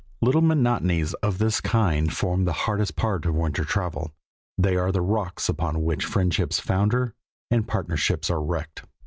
[0.19, 4.09] Little monotonies of this kind form the hardest part of winter travel,
[4.57, 7.13] they are the rocks upon which friendships founder
[7.51, 8.81] and partnerships are wrecked.